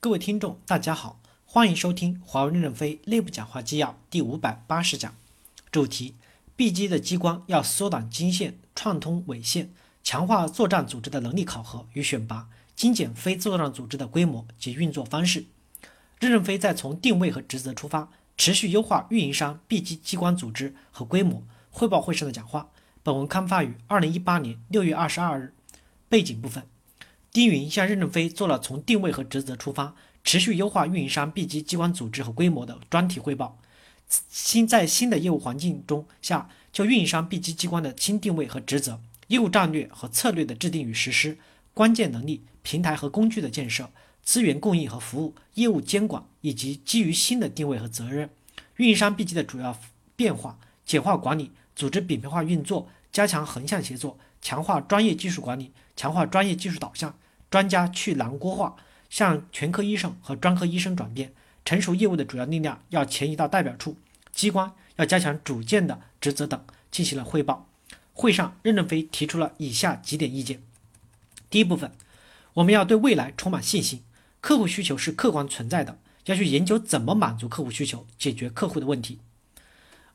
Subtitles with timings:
[0.00, 5.12] 各位听众，大家好，欢迎收听华为任正非内部讲话纪要第五百八十讲，
[5.72, 6.14] 主题
[6.54, 9.72] ：B 级的机关要缩短经线、串通纬线，
[10.04, 15.46] 强化作战组织的能力考核与选拔，精简非作战组织的规模及运作方式。
[16.20, 21.42] 任正非在从定位和职责出发，持续优化运营商 B 级机关组织和规模
[21.72, 22.68] 汇报会上的讲话。
[23.02, 25.54] 本文刊发于二零一八年六月二十二日。
[26.08, 26.62] 背景部分。
[27.30, 29.94] 丁云向任正非做了从定位和职责出发，
[30.24, 33.58] 持续优化运营商 B 级机关组织和规模的专题汇报。
[34.08, 41.38] 新在新的业务环境中下，就运营商 B 级机关的新定位和职责、业务战略和策略的制定与实施、
[41.74, 43.90] 关键能力、平台和工具的建设、
[44.22, 48.30] 资源供应和服务、业务监管，以及基于新的定位和责任，
[48.76, 49.78] 运营商 B 级的主要
[50.16, 55.70] 变化、简化管理、组织扁平化运作、加强横向协作、强化专业技术管理。
[55.98, 57.12] 强化专业技术导向，
[57.50, 58.76] 专家去囊锅化，
[59.08, 61.32] 向全科医生和专科医生转变。
[61.64, 63.96] 成熟业务的主要力量要前移到代表处，
[64.32, 67.68] 机关要加强主建的职责等，进行了汇报。
[68.14, 70.62] 会上，任正非提出了以下几点意见：
[71.50, 71.92] 第一部分，
[72.54, 74.02] 我们要对未来充满信心，
[74.40, 79.18] 客户需求是客观存在的，要去研究怎么满足客户需求，解决客户的问题。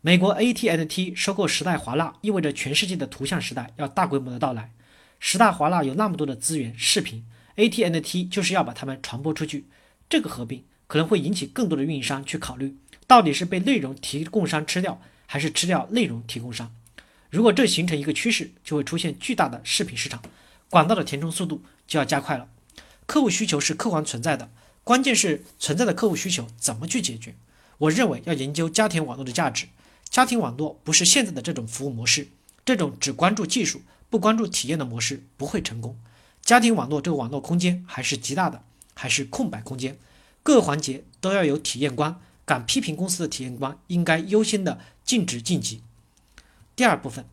[0.00, 4.72] 美国 AT&T 收购时代华纳，意味着全世界的图像时代要大规模的到来。
[5.24, 9.66] 十大华纳有那么多的资源，视频，AT&T 就是要把它们传播出去。
[10.10, 16.74] 这个合并可能会引起更多的运营商去考虑，到底是被内容提供商吃掉，还是吃掉内容提供商。
[17.30, 20.20] 如果这形成一个趋势，就会出现巨大的视频市场，
[20.68, 22.48] 管道的填充速度就要加快了。
[23.06, 24.50] 客户需求是客观存在的，
[24.82, 27.36] 关键是存在的客户需求怎么去解决。
[27.78, 29.66] 我认为要研究家庭网络的价值。
[30.10, 32.26] 家庭网络不是现在的这种服务模式，
[32.64, 33.82] 这种只关注技术。
[34.12, 35.96] 不关注体验的模式不会成功。
[36.42, 39.98] 家庭网络这个网络空间还是极大的，还是空白空间。
[40.42, 45.80] 各个环节都要有体验官，敢批评公司的体验官应该优先的禁止晋级。
[46.76, 47.24] 第二部分，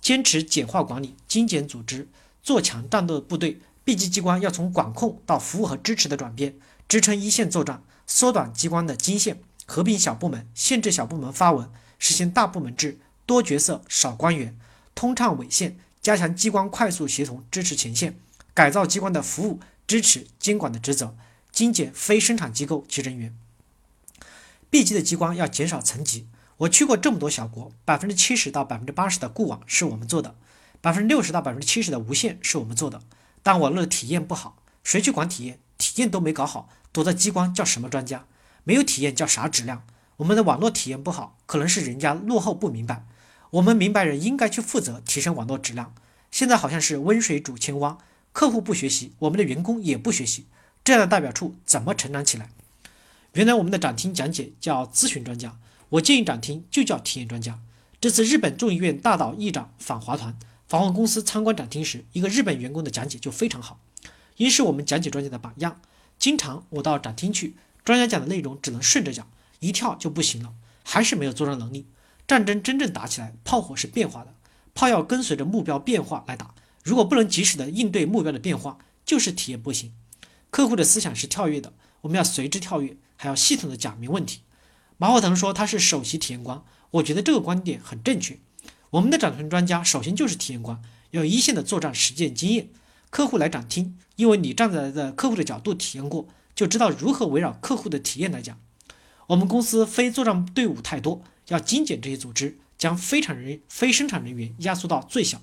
[0.00, 2.06] 坚持简化管理、精简组织，
[2.44, 3.60] 做强战斗部队。
[3.82, 6.54] B 级机关要从管控到服务和支持的转变，
[6.86, 11.68] 支撑一线作战，缩短机关的经线，合并小部门，限制小部门发文，
[11.98, 14.56] 实现大部门制，多角色少官员，
[14.94, 15.76] 通畅纬线。
[16.02, 18.18] 加强机关快速协同支持前线，
[18.54, 21.14] 改造机关的服务支持监管的职责，
[21.52, 23.36] 精简非生产机构及人员。
[24.70, 26.26] B 级的机关要减少层级。
[26.58, 30.36] 我去过这么多小国，百分之七十到百分之八十的固网是我们做的，
[30.80, 33.02] 百分之六十到百分之七十的无线是我们做的。
[33.42, 35.58] 但网络体验不好，谁去管体验？
[35.76, 38.26] 体验都没搞好，躲在机关叫什么专家？
[38.64, 39.84] 没有体验叫啥质量？
[40.18, 43.06] 我们的网络体验不好，可能是人家落后不明白。
[43.50, 45.92] 我们明白人应该去负责提升网络质量，
[46.30, 47.98] 现在好像是温水煮青蛙，
[48.32, 50.46] 客户不学习，我们的员工也不学习，
[50.84, 52.50] 这样的代表处怎么成长起来？
[53.32, 55.58] 原来我们的展厅讲解叫咨询专家，
[55.90, 57.58] 我建议展厅就叫体验专家。
[58.00, 60.38] 这次日本众议院大岛议长访华团
[60.68, 63.80] 访问公司参观展厅时，一个日本员工的讲解就非常好，
[64.36, 65.80] 因是我们讲解专家的榜样。
[66.18, 69.28] 经常我到展厅去，专家讲的内容只能顺着讲，
[69.58, 71.86] 一跳就不行了，还是没有作战能力。
[72.30, 74.32] 战争真正打起来，炮火是变化的，
[74.72, 76.54] 炮要跟随着目标变化来打。
[76.84, 79.92] 如果不能及时的应对目标的变化，就是体验不行。
[80.48, 84.42] 客户的思想是跳跃的，我们要随之跳跃，还要系统的讲明问题。
[84.96, 88.38] 马化腾说他是首席体验官，我觉得这个观点很正确。
[88.90, 90.80] 我们的展厅专家首先就是体验官，
[91.10, 92.68] 要有一线的作战实践经验。
[93.10, 98.56] 客户来展厅，因为你站在的客户的角度体验过，就知道如何围绕客户的体验来讲。
[99.30, 101.22] 我们公司非作战队伍太多。
[101.48, 105.40] 要精简这些组织，将非产人、非生产人员压缩到最小。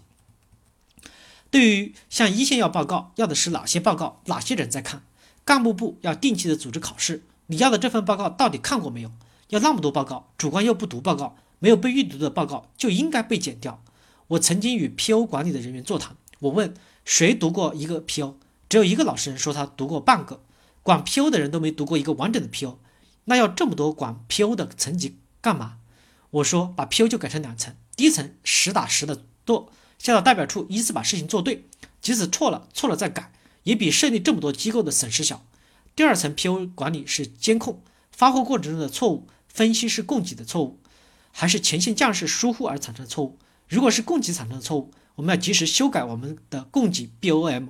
[1.49, 4.21] 对于向一线要报告，要的是哪些报告？
[4.25, 5.03] 哪些人在看？
[5.45, 7.23] 干部部要定期的组织考试。
[7.47, 9.11] 你要的这份报告到底看过没有？
[9.49, 13.81] 要那么多报告，主观又不读报告，没有被预读的报告就应该被剪掉。
[14.27, 16.73] 我曾经与 PO 管理的人员座谈，我问
[17.05, 18.35] 谁读过一个 PO，
[18.67, 20.41] 只有一个老实人说他读过半个。
[20.83, 22.75] 管 PO 的人都没读过一个完整的 PO，
[23.29, 25.77] 那要这么多管 PO 的层级干嘛？
[26.29, 31.65] 我说把 PO 就改成两层，第一层实打实的做，下到代表处依次把事情做对，
[32.01, 33.31] 即使错了错了再改，
[33.63, 35.45] 也比设立这么多机构的损失小。
[35.95, 37.81] 第二层 PO 管理是监控
[38.11, 40.79] 发货过程中的错误，分析是供给的错误，
[41.31, 43.37] 还是前线将士疏忽而产生的错误？
[43.67, 47.69] 如果是供给产生的错误，我们要及时修改我们的供给 BOM，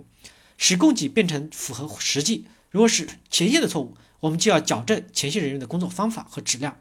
[0.58, 2.46] 使供给变成符合实际。
[2.70, 6.80] 如果是前线的错误，我们就要矫正前线人员的工作方法和质量。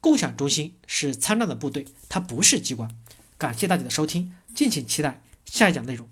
[0.00, 2.90] 共享中心是参战的部队，它不是机关。
[3.38, 6.08] 感谢大家的收听，敬请期待下一讲内容。